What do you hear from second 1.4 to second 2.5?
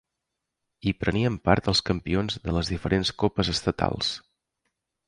part els campions